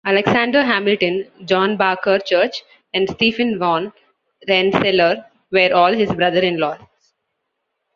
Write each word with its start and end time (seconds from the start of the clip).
Alexander 0.03 0.63
Hamilton, 0.63 1.27
John 1.45 1.77
Barker 1.77 2.17
Church, 2.25 2.63
and 2.95 3.07
Stephen 3.07 3.59
Van 3.59 3.93
Rensselaer 4.49 5.23
were 5.51 5.71
all 5.75 5.93
his 5.93 6.11
brothers-in-law. 6.11 6.77